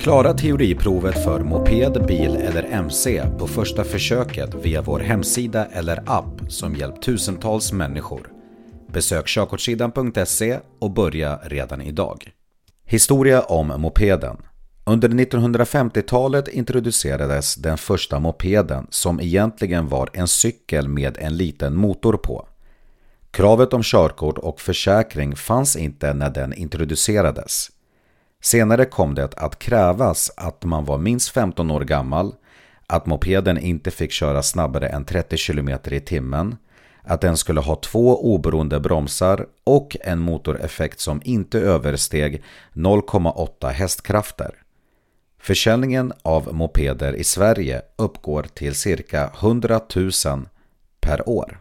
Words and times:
Klara 0.00 0.34
teoriprovet 0.34 1.24
för 1.24 1.40
moped, 1.40 2.06
bil 2.06 2.36
eller 2.36 2.62
MC 2.62 3.22
på 3.38 3.46
första 3.46 3.84
försöket 3.84 4.54
via 4.54 4.82
vår 4.82 5.00
hemsida 5.00 5.66
eller 5.66 6.02
app 6.06 6.40
som 6.48 6.76
hjälpt 6.76 7.02
tusentals 7.02 7.72
människor. 7.72 8.32
Besök 8.92 9.26
körkortssidan.se 9.26 10.58
och 10.78 10.90
börja 10.90 11.36
redan 11.36 11.80
idag. 11.80 12.30
Historia 12.84 13.42
om 13.42 13.66
mopeden 13.66 14.36
Under 14.84 15.08
1950-talet 15.08 16.48
introducerades 16.48 17.54
den 17.54 17.78
första 17.78 18.18
mopeden 18.18 18.86
som 18.90 19.20
egentligen 19.20 19.88
var 19.88 20.10
en 20.12 20.28
cykel 20.28 20.88
med 20.88 21.18
en 21.20 21.36
liten 21.36 21.76
motor 21.76 22.16
på. 22.16 22.48
Kravet 23.30 23.72
om 23.72 23.82
körkort 23.82 24.38
och 24.38 24.60
försäkring 24.60 25.36
fanns 25.36 25.76
inte 25.76 26.14
när 26.14 26.30
den 26.30 26.52
introducerades. 26.52 27.70
Senare 28.40 28.84
kom 28.84 29.14
det 29.14 29.34
att 29.36 29.58
krävas 29.58 30.30
att 30.36 30.64
man 30.64 30.84
var 30.84 30.98
minst 30.98 31.28
15 31.28 31.70
år 31.70 31.80
gammal, 31.80 32.34
att 32.86 33.06
mopeden 33.06 33.58
inte 33.58 33.90
fick 33.90 34.12
köra 34.12 34.42
snabbare 34.42 34.88
än 34.88 35.04
30 35.04 35.36
km 35.36 35.68
i 35.84 36.00
timmen, 36.00 36.56
att 37.02 37.20
den 37.20 37.36
skulle 37.36 37.60
ha 37.60 37.76
två 37.76 38.34
oberoende 38.34 38.80
bromsar 38.80 39.46
och 39.64 39.96
en 40.00 40.18
motoreffekt 40.18 41.00
som 41.00 41.20
inte 41.24 41.60
översteg 41.60 42.42
0,8 42.72 43.70
hästkrafter. 43.70 44.54
Försäljningen 45.38 46.12
av 46.22 46.54
mopeder 46.54 47.12
i 47.12 47.24
Sverige 47.24 47.82
uppgår 47.96 48.42
till 48.42 48.74
cirka 48.74 49.30
100 49.40 49.80
000 49.96 50.10
per 51.00 51.28
år. 51.28 51.60